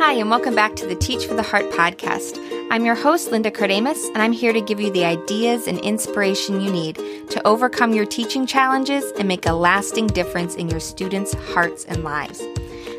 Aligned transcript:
Hi, 0.00 0.12
and 0.12 0.30
welcome 0.30 0.54
back 0.54 0.76
to 0.76 0.86
the 0.86 0.94
Teach 0.94 1.26
for 1.26 1.34
the 1.34 1.42
Heart 1.42 1.72
podcast. 1.72 2.38
I'm 2.70 2.84
your 2.84 2.94
host, 2.94 3.32
Linda 3.32 3.50
Kardamis, 3.50 4.06
and 4.10 4.18
I'm 4.18 4.30
here 4.30 4.52
to 4.52 4.60
give 4.60 4.78
you 4.78 4.92
the 4.92 5.04
ideas 5.04 5.66
and 5.66 5.76
inspiration 5.80 6.60
you 6.60 6.70
need 6.70 6.94
to 7.30 7.44
overcome 7.44 7.92
your 7.92 8.06
teaching 8.06 8.46
challenges 8.46 9.10
and 9.18 9.26
make 9.26 9.44
a 9.44 9.52
lasting 9.52 10.06
difference 10.06 10.54
in 10.54 10.68
your 10.68 10.78
students' 10.78 11.34
hearts 11.34 11.84
and 11.84 12.04
lives. 12.04 12.40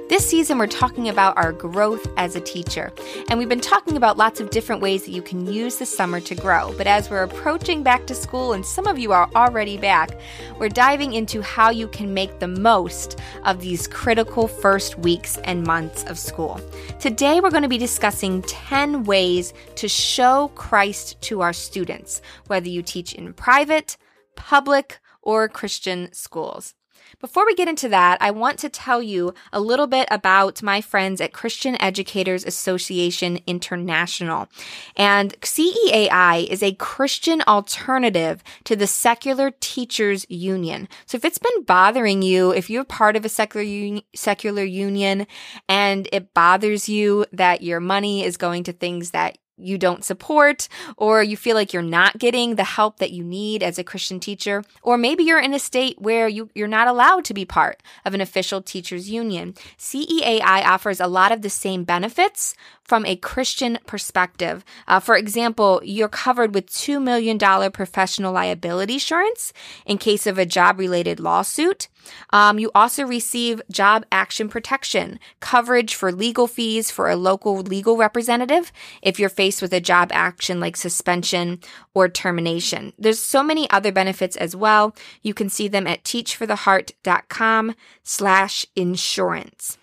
This 0.10 0.28
season, 0.28 0.58
we're 0.58 0.66
talking 0.66 1.08
about 1.08 1.38
our 1.38 1.52
growth 1.52 2.08
as 2.18 2.36
a 2.36 2.42
teacher. 2.42 2.92
And 3.30 3.38
we've 3.38 3.48
been 3.48 3.62
talking 3.62 3.96
about 3.96 4.18
lots 4.18 4.40
of 4.40 4.50
different 4.50 4.82
ways 4.82 5.06
that 5.06 5.12
you 5.12 5.22
can 5.22 5.46
use 5.46 5.76
the 5.76 5.86
summer 5.86 6.20
to 6.22 6.34
grow. 6.34 6.74
But 6.76 6.88
as 6.88 7.12
we're 7.12 7.22
approaching 7.22 7.84
back 7.84 8.08
to 8.08 8.16
school, 8.16 8.54
and 8.54 8.66
some 8.66 8.88
of 8.88 8.98
you 8.98 9.12
are 9.12 9.30
already 9.36 9.78
back, 9.78 10.20
we're 10.58 10.68
diving 10.68 11.14
into 11.14 11.44
how 11.44 11.70
you 11.70 11.88
can 11.88 12.12
make 12.12 12.40
the 12.40 12.48
most 12.48 13.20
of 13.44 13.62
these 13.62 13.88
critical 13.88 14.48
first 14.48 14.98
weeks 14.98 15.38
and 15.44 15.64
months 15.64 16.04
of 16.06 16.18
school. 16.18 16.60
Today, 17.00 17.40
we're 17.40 17.52
going 17.52 17.62
to 17.62 17.70
be 17.70 17.78
discussing 17.78 18.42
10 18.42 19.04
ways 19.04 19.54
to 19.76 19.88
show 19.88 20.52
Christ 20.56 21.22
to 21.22 21.42
our 21.42 21.54
students, 21.54 22.24
whether 22.48 22.68
you 22.68 22.82
teach 22.82 23.14
in 23.14 23.32
private, 23.34 23.96
public, 24.36 25.02
or 25.22 25.48
Christian 25.48 26.12
schools. 26.14 26.74
Before 27.20 27.46
we 27.46 27.54
get 27.54 27.68
into 27.68 27.90
that, 27.90 28.18
I 28.22 28.32
want 28.32 28.60
to 28.60 28.70
tell 28.70 29.04
you 29.04 29.34
a 29.52 29.60
little 29.60 29.88
bit 29.88 30.08
about 30.10 30.64
my 30.64 30.80
friends 30.80 31.20
at 31.20 31.34
Christian 31.34 31.80
Educators 31.82 32.46
Association 32.46 33.40
International. 33.46 34.48
And 34.96 35.38
CEAI 35.42 36.48
is 36.48 36.64
a 36.64 36.76
Christian 36.76 37.42
alternative 37.46 38.42
to 38.64 38.78
the 38.78 38.88
Secular 38.88 39.52
Teachers 39.60 40.26
Union. 40.30 40.88
So 41.08 41.18
if 41.18 41.26
it's 41.26 41.38
been 41.38 41.64
bothering 41.64 42.22
you, 42.22 42.52
if 42.52 42.70
you're 42.70 42.86
part 42.86 43.18
of 43.18 43.26
a 43.26 43.30
secular 43.30 43.66
uni- 43.66 44.08
secular 44.16 44.64
union 44.64 45.28
and 45.68 46.08
it 46.14 46.34
bothers 46.34 46.88
you 46.88 47.26
that 47.34 47.62
your 47.62 47.82
money 47.82 48.24
is 48.24 48.38
going 48.38 48.64
to 48.64 48.72
things 48.72 49.12
that 49.12 49.38
you 49.60 49.78
don't 49.78 50.04
support, 50.04 50.68
or 50.98 51.24
you 51.24 51.38
feel 51.38 51.56
like 51.56 51.74
you're 51.74 51.82
not 51.82 52.18
getting 52.18 52.56
the 52.56 52.64
help 52.64 52.98
that 52.98 53.12
you 53.12 53.24
need 53.24 53.64
as 53.64 53.78
a 53.78 53.84
Christian 53.84 54.20
teacher, 54.20 54.64
or 54.82 54.98
maybe 54.98 55.24
you're 55.24 55.40
in 55.40 55.54
a 55.54 55.60
state 55.60 56.00
where 56.00 56.28
you, 56.28 56.50
you're 56.54 56.68
not 56.68 56.88
allowed 56.88 57.26
to 57.26 57.34
be 57.34 57.46
part 57.46 57.82
of 58.06 58.14
an 58.14 58.22
official 58.22 58.62
teachers 58.62 59.10
union. 59.10 59.54
CEAI 59.78 60.64
offers 60.66 61.00
a 61.00 61.08
lot 61.08 61.32
of 61.32 61.42
the 61.42 61.50
same 61.50 61.84
benefits 61.84 62.56
from 62.84 63.06
a 63.06 63.16
Christian 63.16 63.78
perspective. 63.86 64.66
Uh, 64.88 65.00
for 65.00 65.16
example, 65.16 65.80
you're 65.84 66.10
covered 66.10 66.56
with 66.56 66.68
$2 66.68 67.02
million 67.02 67.38
professional 67.72 68.34
liability 68.34 68.94
insurance 68.94 69.54
in 69.86 69.98
case 69.98 70.28
of 70.28 70.38
a 70.38 70.46
job 70.46 70.80
related 70.80 71.20
lawsuit. 71.20 71.88
Um, 72.32 72.60
you 72.60 72.72
also 72.76 73.04
receive 73.04 73.62
job 73.72 74.06
action 74.12 74.50
protection, 74.50 75.20
coverage 75.40 75.96
for 75.96 76.12
legal 76.12 76.48
fees 76.48 76.92
for 76.92 77.10
a 77.10 77.16
local 77.16 77.58
legal 77.58 77.98
representative 77.98 78.72
if 79.02 79.20
you're 79.20 79.30
faced 79.30 79.62
with 79.62 79.74
a 79.74 79.82
job 79.82 80.10
action 80.12 80.60
like 80.60 80.78
suspension 80.78 81.60
or 81.94 82.08
termination. 82.10 82.94
There's 82.98 83.20
so 83.20 83.44
many 83.44 83.70
other 83.70 83.92
benefits 83.92 84.36
as 84.36 84.56
well. 84.56 84.96
You 85.22 85.34
can 85.34 85.50
see 85.50 85.68
them 85.68 85.88
at 85.88 86.04
teachfortheheart.com 86.04 87.76
slash 88.04 88.66
insurance. 88.76 89.78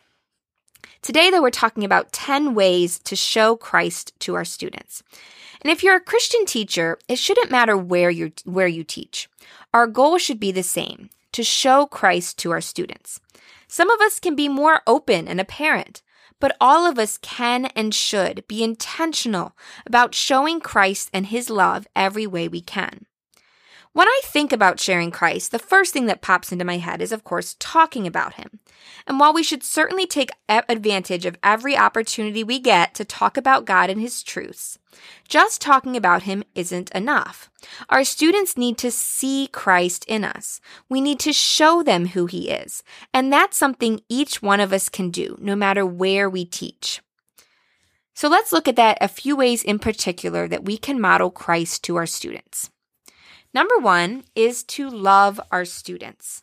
Today, 1.02 1.30
though, 1.30 1.42
we're 1.42 1.50
talking 1.50 1.84
about 1.84 2.12
10 2.12 2.54
ways 2.54 2.98
to 3.00 3.14
show 3.14 3.54
Christ 3.54 4.12
to 4.20 4.34
our 4.34 4.44
students. 4.44 5.04
And 5.62 5.70
if 5.70 5.82
you're 5.82 5.96
a 5.96 6.00
Christian 6.00 6.44
teacher, 6.46 6.98
it 7.08 7.18
shouldn't 7.18 7.50
matter 7.50 7.76
where 7.76 8.10
you 8.10 8.32
where 8.44 8.66
you 8.66 8.84
teach. 8.84 9.28
Our 9.72 9.86
goal 9.86 10.18
should 10.18 10.40
be 10.40 10.52
the 10.52 10.62
same 10.62 11.10
to 11.36 11.44
show 11.44 11.84
Christ 11.84 12.38
to 12.38 12.50
our 12.50 12.62
students. 12.62 13.20
Some 13.68 13.90
of 13.90 14.00
us 14.00 14.18
can 14.18 14.34
be 14.34 14.48
more 14.48 14.80
open 14.86 15.28
and 15.28 15.38
apparent, 15.38 16.00
but 16.40 16.56
all 16.62 16.86
of 16.86 16.98
us 16.98 17.18
can 17.18 17.66
and 17.76 17.94
should 17.94 18.42
be 18.48 18.64
intentional 18.64 19.54
about 19.84 20.14
showing 20.14 20.60
Christ 20.60 21.10
and 21.12 21.26
his 21.26 21.50
love 21.50 21.86
every 21.94 22.26
way 22.26 22.48
we 22.48 22.62
can. 22.62 23.04
When 23.96 24.08
I 24.08 24.20
think 24.24 24.52
about 24.52 24.78
sharing 24.78 25.10
Christ, 25.10 25.52
the 25.52 25.58
first 25.58 25.94
thing 25.94 26.04
that 26.04 26.20
pops 26.20 26.52
into 26.52 26.66
my 26.66 26.76
head 26.76 27.00
is, 27.00 27.12
of 27.12 27.24
course, 27.24 27.56
talking 27.58 28.06
about 28.06 28.34
him. 28.34 28.60
And 29.06 29.18
while 29.18 29.32
we 29.32 29.42
should 29.42 29.62
certainly 29.62 30.06
take 30.06 30.28
advantage 30.50 31.24
of 31.24 31.38
every 31.42 31.78
opportunity 31.78 32.44
we 32.44 32.58
get 32.58 32.94
to 32.96 33.06
talk 33.06 33.38
about 33.38 33.64
God 33.64 33.88
and 33.88 33.98
his 33.98 34.22
truths, 34.22 34.78
just 35.28 35.62
talking 35.62 35.96
about 35.96 36.24
him 36.24 36.44
isn't 36.54 36.90
enough. 36.90 37.50
Our 37.88 38.04
students 38.04 38.58
need 38.58 38.76
to 38.76 38.90
see 38.90 39.48
Christ 39.50 40.04
in 40.06 40.24
us. 40.24 40.60
We 40.90 41.00
need 41.00 41.18
to 41.20 41.32
show 41.32 41.82
them 41.82 42.08
who 42.08 42.26
he 42.26 42.50
is. 42.50 42.82
And 43.14 43.32
that's 43.32 43.56
something 43.56 44.02
each 44.10 44.42
one 44.42 44.60
of 44.60 44.74
us 44.74 44.90
can 44.90 45.08
do, 45.08 45.38
no 45.40 45.56
matter 45.56 45.86
where 45.86 46.28
we 46.28 46.44
teach. 46.44 47.00
So 48.12 48.28
let's 48.28 48.52
look 48.52 48.68
at 48.68 48.76
that 48.76 48.98
a 49.00 49.08
few 49.08 49.34
ways 49.36 49.62
in 49.62 49.78
particular 49.78 50.46
that 50.48 50.66
we 50.66 50.76
can 50.76 51.00
model 51.00 51.30
Christ 51.30 51.82
to 51.84 51.96
our 51.96 52.04
students. 52.04 52.68
Number 53.56 53.78
one 53.78 54.24
is 54.34 54.62
to 54.64 54.86
love 54.86 55.40
our 55.50 55.64
students. 55.64 56.42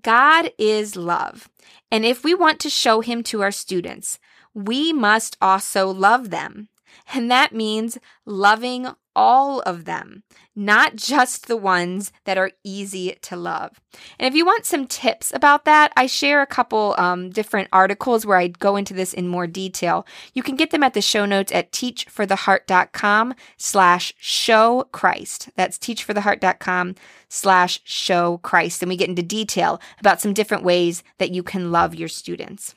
God 0.00 0.50
is 0.56 0.96
love. 0.96 1.50
And 1.90 2.06
if 2.06 2.24
we 2.24 2.32
want 2.32 2.58
to 2.60 2.70
show 2.70 3.02
him 3.02 3.22
to 3.24 3.42
our 3.42 3.50
students, 3.50 4.18
we 4.54 4.90
must 4.90 5.36
also 5.42 5.90
love 5.90 6.30
them. 6.30 6.70
And 7.12 7.30
that 7.30 7.52
means 7.52 7.98
loving 8.24 8.86
all 9.18 9.58
of 9.62 9.84
them, 9.84 10.22
not 10.54 10.94
just 10.94 11.48
the 11.48 11.56
ones 11.56 12.12
that 12.24 12.38
are 12.38 12.52
easy 12.62 13.18
to 13.20 13.34
love. 13.34 13.80
And 14.16 14.28
if 14.28 14.34
you 14.36 14.46
want 14.46 14.64
some 14.64 14.86
tips 14.86 15.34
about 15.34 15.64
that, 15.64 15.92
I 15.96 16.06
share 16.06 16.40
a 16.40 16.46
couple 16.46 16.94
um, 16.98 17.30
different 17.30 17.68
articles 17.72 18.24
where 18.24 18.38
I 18.38 18.46
go 18.46 18.76
into 18.76 18.94
this 18.94 19.12
in 19.12 19.26
more 19.26 19.48
detail. 19.48 20.06
You 20.34 20.44
can 20.44 20.54
get 20.54 20.70
them 20.70 20.84
at 20.84 20.94
the 20.94 21.02
show 21.02 21.26
notes 21.26 21.50
at 21.50 21.72
teachfortheheart.com 21.72 23.34
slash 23.56 24.14
show 24.18 24.88
Christ. 24.92 25.48
That's 25.56 25.78
teachfortheheart.com 25.78 26.94
slash 27.28 27.80
show 27.82 28.38
Christ. 28.38 28.82
And 28.82 28.88
we 28.88 28.96
get 28.96 29.08
into 29.08 29.24
detail 29.24 29.80
about 29.98 30.20
some 30.20 30.32
different 30.32 30.62
ways 30.62 31.02
that 31.18 31.32
you 31.32 31.42
can 31.42 31.72
love 31.72 31.96
your 31.96 32.08
students. 32.08 32.76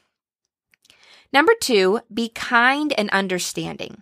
Number 1.31 1.53
two, 1.61 1.99
be 2.11 2.29
kind 2.29 2.91
and 2.97 3.11
understanding. 3.11 4.01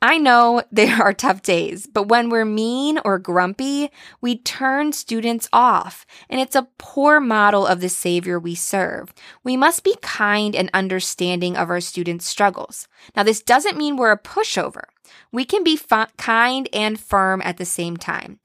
I 0.00 0.18
know 0.18 0.62
there 0.72 1.02
are 1.02 1.12
tough 1.12 1.42
days, 1.42 1.86
but 1.86 2.08
when 2.08 2.30
we're 2.30 2.44
mean 2.44 2.98
or 3.04 3.18
grumpy, 3.18 3.90
we 4.20 4.38
turn 4.38 4.92
students 4.92 5.48
off, 5.52 6.06
and 6.28 6.40
it's 6.40 6.56
a 6.56 6.68
poor 6.78 7.20
model 7.20 7.66
of 7.66 7.80
the 7.80 7.88
Savior 7.88 8.38
we 8.38 8.54
serve. 8.54 9.12
We 9.42 9.56
must 9.56 9.84
be 9.84 9.96
kind 10.00 10.54
and 10.54 10.70
understanding 10.72 11.56
of 11.56 11.70
our 11.70 11.80
students' 11.80 12.26
struggles. 12.26 12.88
Now, 13.16 13.22
this 13.22 13.42
doesn't 13.42 13.78
mean 13.78 13.96
we're 13.96 14.12
a 14.12 14.18
pushover. 14.18 14.84
We 15.32 15.44
can 15.44 15.64
be 15.64 15.78
kind 16.16 16.68
and 16.72 17.00
firm 17.00 17.42
at 17.44 17.56
the 17.56 17.64
same 17.64 17.96
time. 17.96 18.40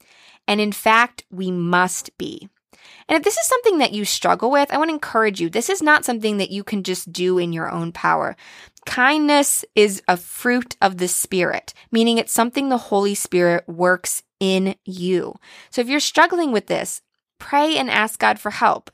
And 0.47 0.59
in 0.59 0.71
fact, 0.71 1.23
we 1.29 1.51
must 1.51 2.17
be. 2.17 2.49
And 3.07 3.17
if 3.17 3.23
this 3.23 3.37
is 3.37 3.45
something 3.45 3.77
that 3.79 3.93
you 3.93 4.05
struggle 4.05 4.51
with, 4.51 4.71
I 4.71 4.77
want 4.77 4.89
to 4.89 4.93
encourage 4.93 5.39
you. 5.41 5.49
This 5.49 5.69
is 5.69 5.81
not 5.81 6.05
something 6.05 6.37
that 6.37 6.51
you 6.51 6.63
can 6.63 6.83
just 6.83 7.11
do 7.11 7.37
in 7.37 7.53
your 7.53 7.69
own 7.69 7.91
power. 7.91 8.35
Kindness 8.85 9.63
is 9.75 10.01
a 10.07 10.17
fruit 10.17 10.75
of 10.81 10.97
the 10.97 11.07
Spirit, 11.07 11.73
meaning 11.91 12.17
it's 12.17 12.33
something 12.33 12.69
the 12.69 12.77
Holy 12.77 13.15
Spirit 13.15 13.67
works 13.67 14.23
in 14.39 14.75
you. 14.85 15.35
So 15.69 15.81
if 15.81 15.87
you're 15.87 15.99
struggling 15.99 16.51
with 16.51 16.67
this, 16.67 17.01
pray 17.39 17.77
and 17.77 17.89
ask 17.89 18.19
God 18.19 18.39
for 18.39 18.51
help. 18.51 18.91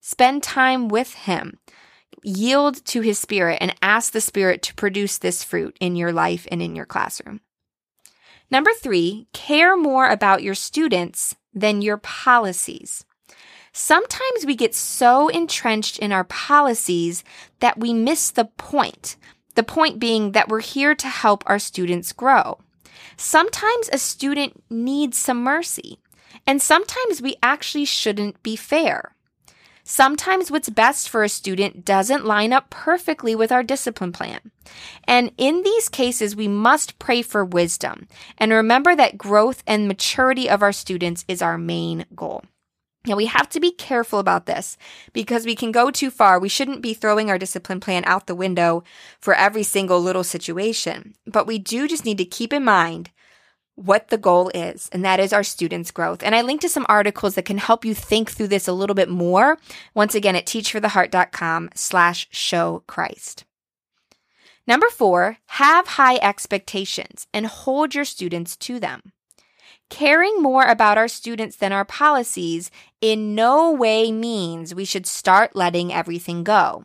Spend 0.00 0.42
time 0.42 0.88
with 0.88 1.14
Him. 1.14 1.58
Yield 2.22 2.84
to 2.86 3.02
His 3.02 3.18
Spirit 3.18 3.58
and 3.60 3.74
ask 3.82 4.12
the 4.12 4.20
Spirit 4.20 4.62
to 4.62 4.74
produce 4.74 5.18
this 5.18 5.44
fruit 5.44 5.76
in 5.80 5.96
your 5.96 6.12
life 6.12 6.46
and 6.50 6.62
in 6.62 6.74
your 6.74 6.86
classroom. 6.86 7.40
Number 8.50 8.70
three, 8.72 9.26
care 9.32 9.76
more 9.76 10.08
about 10.08 10.42
your 10.42 10.54
students 10.54 11.34
than 11.52 11.82
your 11.82 11.98
policies. 11.98 13.04
Sometimes 13.78 14.46
we 14.46 14.56
get 14.56 14.74
so 14.74 15.28
entrenched 15.28 15.98
in 15.98 16.10
our 16.10 16.24
policies 16.24 17.22
that 17.60 17.78
we 17.78 17.92
miss 17.92 18.30
the 18.30 18.46
point. 18.46 19.16
The 19.54 19.62
point 19.62 19.98
being 19.98 20.32
that 20.32 20.48
we're 20.48 20.60
here 20.60 20.94
to 20.94 21.06
help 21.06 21.44
our 21.44 21.58
students 21.58 22.14
grow. 22.14 22.58
Sometimes 23.18 23.90
a 23.92 23.98
student 23.98 24.64
needs 24.70 25.18
some 25.18 25.42
mercy, 25.42 25.98
and 26.46 26.62
sometimes 26.62 27.20
we 27.20 27.36
actually 27.42 27.84
shouldn't 27.84 28.42
be 28.42 28.56
fair. 28.56 29.14
Sometimes 29.84 30.50
what's 30.50 30.70
best 30.70 31.10
for 31.10 31.22
a 31.22 31.28
student 31.28 31.84
doesn't 31.84 32.24
line 32.24 32.54
up 32.54 32.70
perfectly 32.70 33.34
with 33.34 33.52
our 33.52 33.62
discipline 33.62 34.10
plan. 34.10 34.52
And 35.04 35.32
in 35.36 35.64
these 35.64 35.90
cases, 35.90 36.34
we 36.34 36.48
must 36.48 36.98
pray 36.98 37.20
for 37.20 37.44
wisdom 37.44 38.08
and 38.38 38.52
remember 38.52 38.96
that 38.96 39.18
growth 39.18 39.62
and 39.66 39.86
maturity 39.86 40.48
of 40.48 40.62
our 40.62 40.72
students 40.72 41.26
is 41.28 41.42
our 41.42 41.58
main 41.58 42.06
goal. 42.14 42.42
Now, 43.06 43.14
we 43.16 43.26
have 43.26 43.48
to 43.50 43.60
be 43.60 43.70
careful 43.70 44.18
about 44.18 44.46
this 44.46 44.76
because 45.12 45.46
we 45.46 45.54
can 45.54 45.70
go 45.70 45.90
too 45.90 46.10
far. 46.10 46.38
We 46.38 46.48
shouldn't 46.48 46.82
be 46.82 46.92
throwing 46.92 47.30
our 47.30 47.38
discipline 47.38 47.80
plan 47.80 48.02
out 48.04 48.26
the 48.26 48.34
window 48.34 48.82
for 49.20 49.34
every 49.34 49.62
single 49.62 50.00
little 50.00 50.24
situation. 50.24 51.14
But 51.24 51.46
we 51.46 51.58
do 51.58 51.86
just 51.86 52.04
need 52.04 52.18
to 52.18 52.24
keep 52.24 52.52
in 52.52 52.64
mind 52.64 53.10
what 53.76 54.08
the 54.08 54.18
goal 54.18 54.50
is, 54.54 54.88
and 54.90 55.04
that 55.04 55.20
is 55.20 55.32
our 55.32 55.44
students' 55.44 55.90
growth. 55.90 56.22
And 56.22 56.34
I 56.34 56.40
linked 56.40 56.62
to 56.62 56.68
some 56.68 56.86
articles 56.88 57.34
that 57.34 57.44
can 57.44 57.58
help 57.58 57.84
you 57.84 57.94
think 57.94 58.30
through 58.30 58.48
this 58.48 58.66
a 58.66 58.72
little 58.72 58.94
bit 58.94 59.08
more. 59.08 59.58
Once 59.94 60.14
again, 60.14 60.34
at 60.34 60.46
teachfortheheart.com 60.46 61.70
slash 61.74 62.26
show 62.30 62.82
Christ. 62.86 63.44
Number 64.66 64.88
four, 64.88 65.38
have 65.46 65.86
high 65.86 66.16
expectations 66.16 67.28
and 67.32 67.46
hold 67.46 67.94
your 67.94 68.04
students 68.04 68.56
to 68.56 68.80
them. 68.80 69.12
Caring 69.88 70.42
more 70.42 70.64
about 70.64 70.98
our 70.98 71.06
students 71.06 71.56
than 71.56 71.72
our 71.72 71.84
policies 71.84 72.72
in 73.00 73.36
no 73.36 73.70
way 73.70 74.10
means 74.10 74.74
we 74.74 74.84
should 74.84 75.06
start 75.06 75.54
letting 75.54 75.92
everything 75.92 76.42
go. 76.42 76.84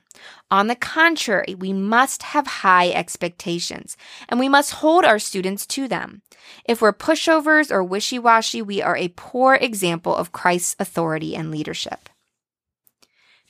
On 0.51 0.67
the 0.67 0.75
contrary, 0.75 1.55
we 1.57 1.73
must 1.73 2.21
have 2.21 2.45
high 2.45 2.91
expectations 2.91 3.97
and 4.29 4.39
we 4.39 4.47
must 4.47 4.73
hold 4.73 5.03
our 5.03 5.17
students 5.17 5.65
to 5.67 5.87
them. 5.87 6.21
If 6.65 6.81
we're 6.81 6.93
pushovers 6.93 7.71
or 7.71 7.83
wishy 7.83 8.19
washy, 8.19 8.61
we 8.61 8.83
are 8.83 8.95
a 8.95 9.13
poor 9.15 9.55
example 9.55 10.15
of 10.15 10.31
Christ's 10.31 10.75
authority 10.79 11.35
and 11.35 11.49
leadership. 11.49 12.07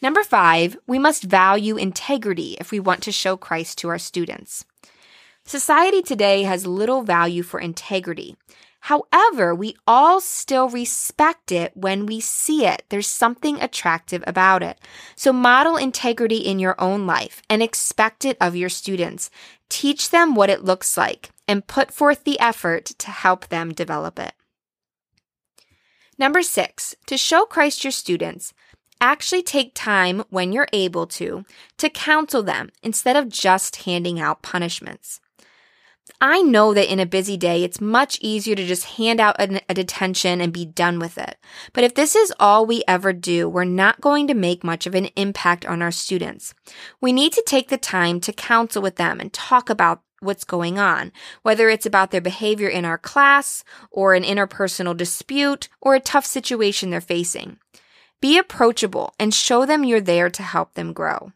Number 0.01 0.24
five, 0.24 0.77
we 0.88 0.98
must 0.98 1.24
value 1.24 1.75
integrity 1.75 2.56
if 2.59 2.71
we 2.71 2.80
want 2.80 3.03
to 3.03 3.12
show 3.12 3.36
Christ 3.36 3.77
to 3.80 3.89
our 3.89 4.00
students. 4.00 4.65
Society 5.44 6.01
today 6.01 6.44
has 6.44 6.65
little 6.65 7.01
value 7.01 7.44
for 7.44 7.59
integrity. 7.59 8.36
However, 8.86 9.54
we 9.54 9.75
all 9.86 10.19
still 10.19 10.68
respect 10.68 11.51
it 11.51 11.72
when 11.78 12.07
we 12.07 12.19
see 12.19 12.66
it. 12.66 12.83
There's 12.89 13.07
something 13.07 13.62
attractive 13.62 14.24
about 14.25 14.63
it. 14.63 14.80
So 15.16 15.31
model 15.31 15.78
integrity 15.78 16.38
in 16.38 16.57
your 16.57 16.75
own 16.80 17.06
life 17.06 17.44
and 17.48 17.62
expect 17.62 18.25
it 18.25 18.38
of 18.42 18.56
your 18.56 18.69
students. 18.69 19.30
Teach 19.69 20.10
them 20.10 20.33
what 20.33 20.50
it 20.50 20.63
looks 20.63 20.98
like 20.98 21.30
and 21.48 21.68
put 21.68 21.92
forth 21.92 22.24
the 22.24 22.39
effort 22.39 22.86
to 22.86 23.12
help 23.12 23.50
them 23.50 23.72
develop 23.72 24.18
it. 24.18 24.33
Number 26.18 26.42
six, 26.42 26.95
to 27.06 27.18
show 27.18 27.45
Christ 27.45 27.84
your 27.84 27.92
students, 27.92 28.51
actually 29.00 29.44
take 29.44 29.74
time 29.75 30.24
when 30.30 30.51
you're 30.51 30.68
able 30.74 31.06
to 31.07 31.45
to 31.77 31.89
counsel 31.89 32.42
them 32.42 32.72
instead 32.81 33.16
of 33.16 33.30
just 33.30 33.84
handing 33.84 34.19
out 34.19 34.42
punishments. 34.42 35.19
I 36.19 36.42
know 36.42 36.74
that 36.74 36.92
in 36.92 37.00
a 37.00 37.06
busy 37.06 37.36
day, 37.38 37.63
it's 37.63 37.81
much 37.81 38.19
easier 38.21 38.56
to 38.56 38.65
just 38.65 38.86
hand 38.86 39.19
out 39.19 39.39
a, 39.39 39.62
a, 39.69 39.74
detention 39.74 40.39
and 40.39 40.53
be 40.53 40.65
done 40.65 41.00
with 41.00 41.18
it. 41.18 41.38
But 41.74 41.83
if 41.83 41.95
this 41.95 42.15
is 42.15 42.33
all 42.39 42.65
we 42.65 42.83
ever 42.88 43.12
do, 43.12 43.50
we're 43.50 43.63
not 43.63 44.01
going 44.01 44.27
to 44.27 44.33
make 44.33 44.63
much 44.63 44.86
of 44.86 44.94
an 44.94 45.06
impact 45.15 45.65
on 45.65 45.81
our 45.81 45.92
students. 45.92 46.53
We 47.01 47.12
need 47.12 47.33
to 47.33 47.44
take 47.45 47.69
the 47.69 47.77
time 47.77 48.19
to 48.21 48.33
counsel 48.33 48.81
with 48.81 48.98
them 48.98 49.19
and 49.19 49.33
talk 49.33 49.69
about 49.69 50.01
what's 50.19 50.44
going 50.44 50.77
on, 50.77 51.12
whether 51.42 51.69
it's 51.69 51.88
about 51.88 52.12
their 52.12 52.21
behavior 52.21 52.69
in 52.69 52.86
our 52.86 52.98
class 52.98 53.63
or 53.89 54.13
an 54.13 54.24
interpersonal 54.24 54.95
dispute 54.95 55.69
or 55.81 55.95
a 55.95 56.00
tough 56.00 56.25
situation 56.25 56.92
they're 56.92 57.01
facing. 57.01 57.57
Be 58.21 58.38
approachable 58.38 59.15
and 59.19 59.33
show 59.33 59.65
them 59.65 59.83
you're 59.83 60.00
there 60.00 60.30
to 60.30 60.44
help 60.44 60.75
them 60.75 60.94
grow. 60.94 61.31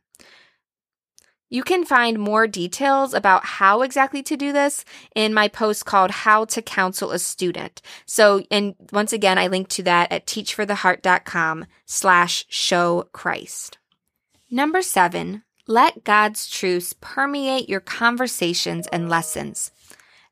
You 1.49 1.63
can 1.63 1.85
find 1.85 2.17
more 2.17 2.47
details 2.47 3.13
about 3.13 3.45
how 3.45 3.81
exactly 3.83 4.23
to 4.23 4.35
do 4.35 4.51
this 4.51 4.83
in 5.15 5.33
my 5.33 5.47
post 5.47 5.85
called 5.85 6.11
How 6.11 6.45
to 6.45 6.61
Counsel 6.61 7.11
a 7.11 7.19
Student. 7.19 7.81
So, 8.05 8.43
and 8.49 8.75
once 8.91 9.13
again, 9.13 9.37
I 9.37 9.47
link 9.47 9.69
to 9.69 9.83
that 9.83 10.11
at 10.11 10.25
teachfortheheart.com 10.25 11.65
slash 11.85 12.45
show 12.49 13.09
Christ. 13.11 13.77
Number 14.49 14.81
seven, 14.81 15.43
let 15.67 16.03
God's 16.03 16.49
truths 16.49 16.93
permeate 16.99 17.69
your 17.69 17.79
conversations 17.79 18.87
and 18.87 19.09
lessons. 19.09 19.71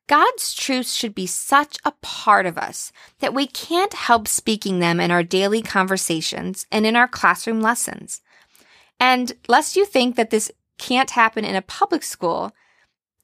God's 0.07 0.53
truths 0.53 0.93
should 0.93 1.15
be 1.15 1.27
such 1.27 1.77
a 1.85 1.93
part 2.01 2.45
of 2.45 2.57
us 2.57 2.91
that 3.19 3.33
we 3.33 3.47
can't 3.47 3.93
help 3.93 4.27
speaking 4.27 4.79
them 4.79 4.99
in 4.99 5.11
our 5.11 5.23
daily 5.23 5.61
conversations 5.61 6.65
and 6.71 6.85
in 6.85 6.95
our 6.95 7.07
classroom 7.07 7.61
lessons. 7.61 8.21
And 8.99 9.33
lest 9.47 9.75
you 9.75 9.85
think 9.85 10.15
that 10.15 10.29
this 10.29 10.51
can't 10.83 11.11
happen 11.11 11.45
in 11.45 11.55
a 11.55 11.61
public 11.61 12.03
school, 12.03 12.51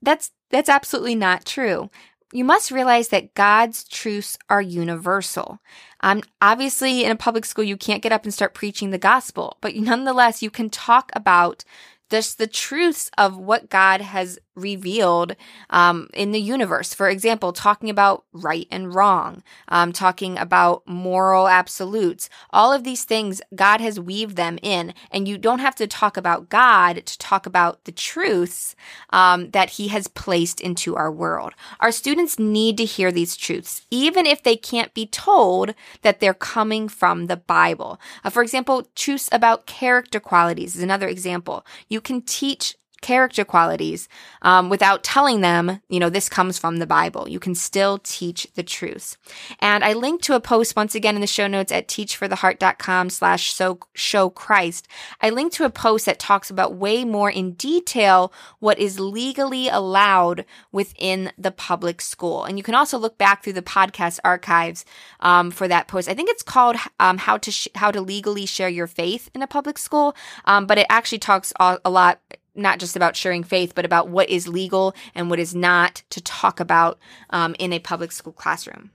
that's 0.01 0.31
that's 0.49 0.69
absolutely 0.69 1.15
not 1.15 1.45
true. 1.45 1.89
You 2.31 2.45
must 2.45 2.71
realize 2.71 3.09
that 3.09 3.33
God's 3.33 3.83
truths 3.83 4.37
are 4.49 4.61
universal. 4.61 5.59
Um, 6.01 6.21
obviously, 6.41 7.03
in 7.03 7.11
a 7.11 7.15
public 7.15 7.43
school, 7.43 7.65
you 7.65 7.75
can't 7.75 8.01
get 8.01 8.11
up 8.11 8.23
and 8.23 8.33
start 8.33 8.53
preaching 8.53 8.91
the 8.91 8.97
gospel, 8.97 9.57
but 9.61 9.75
nonetheless, 9.75 10.41
you 10.41 10.49
can 10.49 10.69
talk 10.69 11.11
about 11.13 11.65
just 12.09 12.37
the 12.37 12.47
truths 12.47 13.11
of 13.17 13.37
what 13.37 13.69
God 13.69 14.01
has 14.01 14.39
revealed 14.61 15.35
um, 15.69 16.09
in 16.13 16.31
the 16.31 16.41
universe. 16.41 16.93
For 16.93 17.09
example, 17.09 17.53
talking 17.53 17.89
about 17.89 18.25
right 18.33 18.67
and 18.71 18.93
wrong, 18.93 19.43
um, 19.67 19.91
talking 19.91 20.37
about 20.37 20.87
moral 20.87 21.47
absolutes. 21.47 22.29
All 22.51 22.71
of 22.71 22.83
these 22.83 23.03
things, 23.03 23.41
God 23.55 23.81
has 23.81 23.99
weaved 23.99 24.35
them 24.35 24.59
in, 24.61 24.93
and 25.11 25.27
you 25.27 25.37
don't 25.37 25.59
have 25.59 25.75
to 25.75 25.87
talk 25.87 26.17
about 26.17 26.49
God 26.49 27.05
to 27.05 27.17
talk 27.17 27.45
about 27.45 27.85
the 27.85 27.91
truths 27.91 28.75
um, 29.11 29.51
that 29.51 29.71
He 29.71 29.87
has 29.89 30.07
placed 30.07 30.61
into 30.61 30.95
our 30.95 31.11
world. 31.11 31.53
Our 31.79 31.91
students 31.91 32.39
need 32.39 32.77
to 32.77 32.85
hear 32.85 33.11
these 33.11 33.35
truths, 33.35 33.85
even 33.89 34.25
if 34.25 34.43
they 34.43 34.55
can't 34.55 34.93
be 34.93 35.05
told 35.05 35.73
that 36.01 36.19
they're 36.19 36.33
coming 36.33 36.87
from 36.87 37.27
the 37.27 37.37
Bible. 37.37 37.99
Uh, 38.23 38.29
for 38.29 38.41
example, 38.41 38.87
truths 38.95 39.29
about 39.31 39.65
character 39.65 40.19
qualities 40.19 40.75
is 40.75 40.83
another 40.83 41.07
example. 41.07 41.65
You 41.87 42.01
can 42.01 42.21
teach 42.21 42.75
character 43.01 43.45
qualities 43.45 44.07
um, 44.41 44.69
without 44.69 45.03
telling 45.03 45.41
them, 45.41 45.81
you 45.89 45.99
know, 45.99 46.09
this 46.09 46.29
comes 46.29 46.57
from 46.57 46.77
the 46.77 46.87
Bible. 46.87 47.27
You 47.27 47.39
can 47.39 47.55
still 47.55 47.99
teach 47.99 48.47
the 48.55 48.63
truths. 48.63 49.17
And 49.59 49.83
I 49.83 49.93
linked 49.93 50.23
to 50.25 50.35
a 50.35 50.39
post 50.39 50.75
once 50.75 50.95
again 50.95 51.15
in 51.15 51.21
the 51.21 51.27
show 51.27 51.47
notes 51.47 51.71
at 51.71 51.87
teachfortheheart.com 51.87 53.09
slash 53.09 53.55
show 53.93 54.29
Christ. 54.29 54.87
I 55.21 55.29
linked 55.29 55.55
to 55.55 55.65
a 55.65 55.69
post 55.69 56.05
that 56.05 56.19
talks 56.19 56.49
about 56.49 56.75
way 56.75 57.05
more 57.05 57.29
in 57.29 57.53
detail 57.53 58.33
what 58.59 58.79
is 58.79 58.99
legally 58.99 59.69
allowed 59.69 60.45
within 60.71 61.31
the 61.37 61.51
public 61.51 62.01
school. 62.01 62.43
And 62.43 62.57
you 62.57 62.63
can 62.63 62.75
also 62.75 62.97
look 62.97 63.17
back 63.17 63.43
through 63.43 63.53
the 63.53 63.61
podcast 63.61 64.19
archives 64.23 64.85
um, 65.19 65.51
for 65.51 65.67
that 65.67 65.87
post. 65.87 66.09
I 66.09 66.13
think 66.13 66.29
it's 66.29 66.43
called 66.43 66.75
um, 66.99 67.17
how 67.17 67.37
to 67.37 67.51
sh- 67.51 67.67
how 67.75 67.91
to 67.91 68.01
legally 68.01 68.45
share 68.45 68.69
your 68.69 68.87
faith 68.87 69.29
in 69.33 69.41
a 69.41 69.47
public 69.47 69.77
school, 69.77 70.15
um, 70.45 70.65
but 70.65 70.77
it 70.77 70.87
actually 70.89 71.19
talks 71.19 71.53
a, 71.59 71.79
a 71.83 71.89
lot 71.89 72.19
not 72.59 72.79
just 72.79 72.95
about 72.95 73.15
sharing 73.15 73.43
faith, 73.43 73.73
but 73.75 73.85
about 73.85 74.09
what 74.09 74.29
is 74.29 74.47
legal 74.47 74.95
and 75.15 75.29
what 75.29 75.39
is 75.39 75.55
not 75.55 76.03
to 76.09 76.21
talk 76.21 76.59
about 76.59 76.99
um, 77.29 77.55
in 77.59 77.73
a 77.73 77.79
public 77.79 78.11
school 78.11 78.33
classroom. 78.33 78.91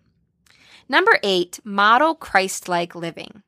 Number 0.89 1.19
eight, 1.23 1.61
model 1.65 2.15
Christ 2.15 2.69
like 2.69 2.95
living. 2.95 3.43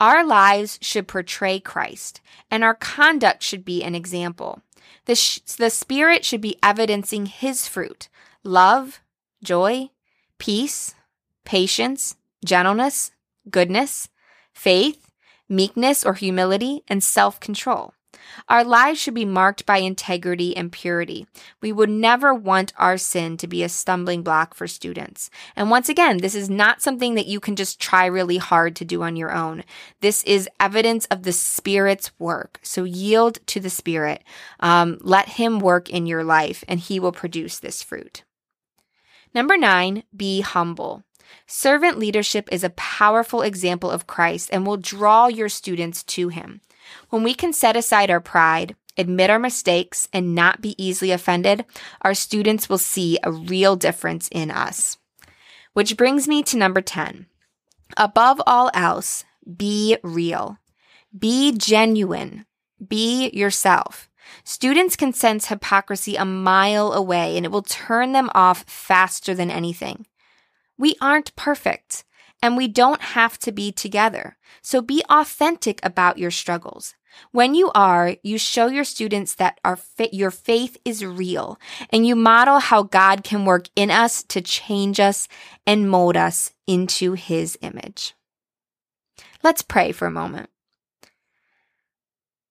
Our 0.00 0.24
lives 0.24 0.78
should 0.80 1.08
portray 1.08 1.58
Christ, 1.58 2.20
and 2.50 2.62
our 2.62 2.74
conduct 2.74 3.42
should 3.42 3.64
be 3.64 3.82
an 3.82 3.96
example. 3.96 4.62
The, 5.06 5.16
sh- 5.16 5.40
the 5.40 5.70
Spirit 5.70 6.24
should 6.24 6.40
be 6.40 6.56
evidencing 6.62 7.26
His 7.26 7.66
fruit 7.66 8.08
love, 8.44 9.00
joy, 9.42 9.90
peace, 10.38 10.94
patience, 11.44 12.16
gentleness, 12.44 13.10
goodness, 13.50 14.08
faith, 14.52 15.10
meekness 15.48 16.04
or 16.04 16.14
humility, 16.14 16.82
and 16.88 17.02
self 17.02 17.40
control. 17.40 17.94
Our 18.48 18.64
lives 18.64 18.98
should 18.98 19.14
be 19.14 19.24
marked 19.24 19.66
by 19.66 19.78
integrity 19.78 20.56
and 20.56 20.72
purity. 20.72 21.26
We 21.60 21.72
would 21.72 21.90
never 21.90 22.32
want 22.32 22.72
our 22.78 22.96
sin 22.96 23.36
to 23.38 23.46
be 23.46 23.62
a 23.62 23.68
stumbling 23.68 24.22
block 24.22 24.54
for 24.54 24.66
students. 24.66 25.30
And 25.54 25.70
once 25.70 25.88
again, 25.88 26.18
this 26.18 26.34
is 26.34 26.48
not 26.48 26.80
something 26.80 27.14
that 27.14 27.26
you 27.26 27.40
can 27.40 27.56
just 27.56 27.80
try 27.80 28.06
really 28.06 28.38
hard 28.38 28.76
to 28.76 28.84
do 28.84 29.02
on 29.02 29.16
your 29.16 29.32
own. 29.32 29.64
This 30.00 30.24
is 30.24 30.48
evidence 30.58 31.04
of 31.06 31.24
the 31.24 31.32
Spirit's 31.32 32.10
work. 32.18 32.58
So 32.62 32.84
yield 32.84 33.38
to 33.48 33.60
the 33.60 33.70
Spirit. 33.70 34.24
Um, 34.60 34.98
let 35.00 35.28
Him 35.30 35.58
work 35.58 35.90
in 35.90 36.06
your 36.06 36.24
life, 36.24 36.64
and 36.66 36.80
He 36.80 36.98
will 36.98 37.12
produce 37.12 37.58
this 37.58 37.82
fruit. 37.82 38.24
Number 39.34 39.56
nine, 39.56 40.04
be 40.16 40.40
humble. 40.40 41.04
Servant 41.46 41.98
leadership 41.98 42.48
is 42.50 42.64
a 42.64 42.70
powerful 42.70 43.42
example 43.42 43.90
of 43.90 44.06
Christ 44.06 44.50
and 44.52 44.66
will 44.66 44.76
draw 44.76 45.26
your 45.26 45.48
students 45.48 46.02
to 46.04 46.28
him. 46.28 46.60
When 47.10 47.22
we 47.22 47.34
can 47.34 47.52
set 47.52 47.76
aside 47.76 48.10
our 48.10 48.20
pride, 48.20 48.76
admit 48.96 49.30
our 49.30 49.38
mistakes, 49.38 50.08
and 50.12 50.34
not 50.34 50.60
be 50.60 50.74
easily 50.82 51.10
offended, 51.10 51.64
our 52.02 52.14
students 52.14 52.68
will 52.68 52.78
see 52.78 53.18
a 53.22 53.32
real 53.32 53.76
difference 53.76 54.28
in 54.32 54.50
us. 54.50 54.98
Which 55.72 55.96
brings 55.96 56.26
me 56.26 56.42
to 56.44 56.56
number 56.56 56.80
10. 56.80 57.26
Above 57.96 58.42
all 58.46 58.70
else, 58.74 59.24
be 59.56 59.96
real. 60.02 60.58
Be 61.16 61.52
genuine. 61.52 62.44
Be 62.86 63.30
yourself. 63.30 64.08
Students 64.44 64.96
can 64.96 65.12
sense 65.12 65.46
hypocrisy 65.46 66.16
a 66.16 66.24
mile 66.24 66.92
away 66.92 67.36
and 67.36 67.46
it 67.46 67.52
will 67.52 67.62
turn 67.62 68.12
them 68.12 68.30
off 68.34 68.64
faster 68.64 69.34
than 69.34 69.50
anything. 69.50 70.06
We 70.76 70.96
aren't 71.00 71.34
perfect 71.34 72.04
and 72.42 72.56
we 72.56 72.68
don't 72.68 73.00
have 73.00 73.38
to 73.38 73.52
be 73.52 73.72
together. 73.72 74.36
So 74.62 74.80
be 74.80 75.02
authentic 75.10 75.80
about 75.82 76.18
your 76.18 76.30
struggles. 76.30 76.94
When 77.32 77.54
you 77.54 77.70
are, 77.74 78.16
you 78.22 78.38
show 78.38 78.66
your 78.66 78.84
students 78.84 79.34
that 79.36 79.58
our 79.64 79.78
your 80.12 80.30
faith 80.30 80.76
is 80.84 81.04
real 81.04 81.58
and 81.90 82.06
you 82.06 82.14
model 82.14 82.58
how 82.58 82.82
God 82.84 83.24
can 83.24 83.44
work 83.44 83.68
in 83.74 83.90
us 83.90 84.22
to 84.24 84.40
change 84.40 85.00
us 85.00 85.26
and 85.66 85.90
mold 85.90 86.16
us 86.16 86.52
into 86.66 87.14
his 87.14 87.58
image. 87.60 88.14
Let's 89.42 89.62
pray 89.62 89.92
for 89.92 90.06
a 90.06 90.12
moment. 90.12 90.50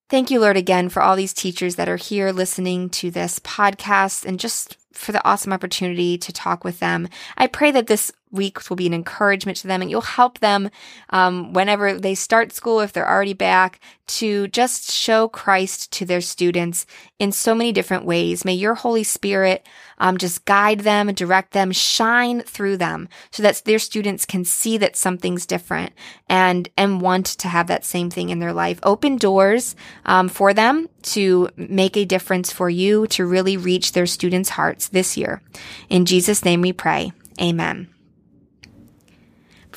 Thank 0.09 0.31
you, 0.31 0.39
Lord, 0.39 0.55
again 0.55 0.87
for 0.87 1.01
all 1.01 1.17
these 1.17 1.33
teachers 1.33 1.75
that 1.75 1.89
are 1.89 1.97
here 1.97 2.31
listening 2.31 2.89
to 2.91 3.11
this 3.11 3.39
podcast 3.39 4.23
and 4.25 4.39
just 4.39 4.77
for 4.93 5.11
the 5.11 5.25
awesome 5.27 5.51
opportunity 5.51 6.17
to 6.17 6.31
talk 6.31 6.63
with 6.63 6.79
them. 6.79 7.09
I 7.37 7.47
pray 7.47 7.71
that 7.71 7.87
this 7.87 8.11
week 8.31 8.69
will 8.69 8.77
be 8.77 8.87
an 8.87 8.93
encouragement 8.93 9.57
to 9.59 9.67
them 9.67 9.81
and 9.81 9.89
you'll 9.89 10.01
help 10.01 10.39
them 10.39 10.69
um, 11.09 11.53
whenever 11.53 11.93
they 11.93 12.15
start 12.15 12.51
school, 12.51 12.81
if 12.81 12.93
they're 12.93 13.09
already 13.09 13.33
back, 13.33 13.79
to 14.07 14.47
just 14.47 14.91
show 14.91 15.27
Christ 15.27 15.91
to 15.93 16.05
their 16.05 16.21
students 16.21 16.85
in 17.19 17.31
so 17.31 17.53
many 17.53 17.71
different 17.71 18.05
ways. 18.05 18.45
May 18.45 18.53
your 18.53 18.75
Holy 18.75 19.03
Spirit 19.03 19.67
um, 19.97 20.17
just 20.17 20.45
guide 20.45 20.81
them, 20.81 21.11
direct 21.13 21.51
them, 21.51 21.71
shine 21.71 22.41
through 22.41 22.77
them 22.77 23.09
so 23.31 23.43
that 23.43 23.61
their 23.65 23.79
students 23.79 24.25
can 24.25 24.45
see 24.45 24.77
that 24.77 24.95
something's 24.95 25.45
different 25.45 25.93
and, 26.29 26.69
and 26.77 27.01
want 27.01 27.25
to 27.25 27.47
have 27.47 27.67
that 27.67 27.85
same 27.85 28.09
thing 28.09 28.29
in 28.29 28.39
their 28.39 28.53
life. 28.53 28.79
Open 28.83 29.17
doors 29.17 29.75
um, 30.05 30.29
for 30.29 30.53
them 30.53 30.87
to 31.01 31.49
make 31.57 31.97
a 31.97 32.05
difference 32.05 32.51
for 32.51 32.69
you 32.69 33.07
to 33.07 33.25
really 33.25 33.57
reach 33.57 33.91
their 33.91 34.05
students' 34.05 34.49
hearts 34.49 34.87
this 34.87 35.17
year. 35.17 35.41
In 35.89 36.05
Jesus' 36.05 36.45
name 36.45 36.61
we 36.61 36.73
pray. 36.73 37.11
Amen. 37.41 37.87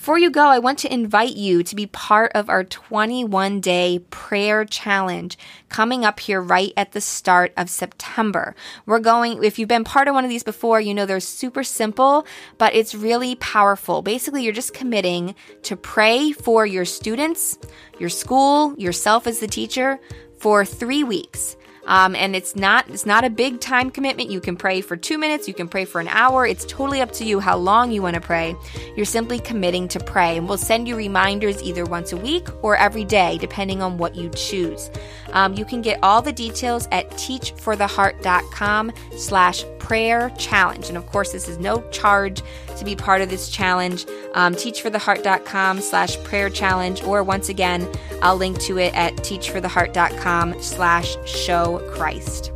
Before 0.01 0.19
you 0.19 0.31
go, 0.31 0.47
I 0.47 0.61
want 0.61 0.79
to 0.79 0.91
invite 0.91 1.37
you 1.37 1.63
to 1.63 1.77
be 1.77 1.85
part 1.85 2.33
of 2.35 2.49
our 2.49 2.65
21 2.65 3.61
day 3.61 3.99
prayer 4.09 4.65
challenge 4.65 5.37
coming 5.69 6.07
up 6.07 6.21
here 6.21 6.41
right 6.41 6.73
at 6.75 6.93
the 6.93 7.03
start 7.03 7.53
of 7.55 7.69
September. 7.69 8.55
We're 8.87 9.01
going, 9.01 9.45
if 9.45 9.59
you've 9.59 9.69
been 9.69 9.85
part 9.85 10.09
of 10.09 10.15
one 10.15 10.25
of 10.25 10.31
these 10.31 10.43
before, 10.43 10.81
you 10.81 10.95
know 10.95 11.05
they're 11.05 11.21
super 11.21 11.63
simple, 11.63 12.27
but 12.57 12.75
it's 12.75 12.95
really 12.95 13.35
powerful. 13.35 14.01
Basically, 14.01 14.43
you're 14.43 14.55
just 14.55 14.73
committing 14.73 15.35
to 15.65 15.77
pray 15.77 16.33
for 16.33 16.65
your 16.65 16.87
students, 16.87 17.59
your 17.99 18.09
school, 18.09 18.75
yourself 18.79 19.27
as 19.27 19.41
the 19.41 19.49
teacher 19.49 20.01
for 20.39 20.65
three 20.65 21.05
weeks. 21.05 21.57
Um, 21.87 22.15
and 22.15 22.37
it's 22.37 22.55
not 22.55 22.89
it's 22.89 23.07
not 23.07 23.25
a 23.25 23.31
big 23.31 23.61
time 23.61 23.91
commitment. 23.91 24.31
You 24.31 24.41
can 24.41 24.57
pray 24.57 24.81
for 24.81 24.97
two 24.97 25.19
minutes, 25.19 25.49
you 25.49 25.55
can 25.55 25.69
pray 25.69 25.85
for 25.85 26.01
an 26.01 26.09
hour. 26.09 26.47
It's 26.47 26.65
totally 26.67 27.01
up 27.01 27.13
to 27.13 27.25
you 27.25 27.41
how 27.41 27.57
long 27.57 27.91
you 27.91 28.03
want 28.03 28.15
to 28.15 28.21
pray. 28.21 28.55
You're 28.97 29.07
simply 29.07 29.39
committing 29.39 29.89
to 29.89 30.01
pray, 30.01 30.37
and 30.37 30.49
we'll 30.49 30.59
send 30.59 30.87
you 30.87 30.97
reminders 30.97 31.63
either 31.63 31.85
once 31.85 32.13
a 32.13 32.17
week 32.17 32.49
or 32.63 32.77
every 32.77 33.05
day, 33.05 33.39
depending 33.39 33.83
on 33.83 33.99
what 33.99 34.15
you 34.15 34.31
choose. 34.31 34.91
Um, 35.33 35.55
you 35.55 35.65
can 35.65 35.81
get 35.83 35.99
all 36.03 36.23
the 36.23 36.33
details 36.33 36.89
at 36.93 37.11
teachfortheheart.com 37.13 38.93
slash 39.17 39.65
prayer 39.79 40.31
challenge. 40.39 40.89
And 40.89 40.97
of 40.97 41.07
course, 41.07 41.33
this 41.33 41.49
is 41.49 41.59
no 41.59 41.83
charge 41.91 42.43
to 42.81 42.85
be 42.85 42.97
part 42.97 43.23
of 43.23 43.31
this 43.31 43.49
challenge. 43.49 44.05
Um, 44.35 44.55
teachfortheheart.com 44.55 45.81
slash 45.81 46.21
prayer 46.25 46.51
challenge, 46.51 47.03
or 47.05 47.23
once 47.23 47.49
again, 47.49 47.89
I'll 48.23 48.37
link 48.37 48.59
to 48.63 48.79
it 48.79 48.93
at 48.95 49.15
teachfortheheart.com 49.19 50.61
slash 50.61 51.17
show 51.25 51.79
Christ. 51.93 52.51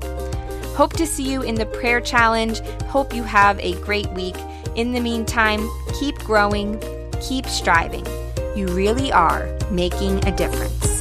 Hope 0.75 0.93
to 0.95 1.07
see 1.07 1.31
you 1.31 1.43
in 1.43 1.54
the 1.54 1.66
prayer 1.66 2.00
challenge. 2.00 2.61
Hope 2.88 3.14
you 3.14 3.23
have 3.23 3.61
a 3.61 3.75
great 3.81 4.11
week. 4.11 4.35
In 4.75 4.93
the 4.93 5.00
meantime, 5.00 5.71
keep 6.00 6.19
growing, 6.19 6.83
keep 7.21 7.47
striving. 7.47 8.04
You 8.57 8.66
really 8.69 9.12
are 9.12 9.49
making 9.71 10.26
a 10.26 10.37
difference. 10.37 10.94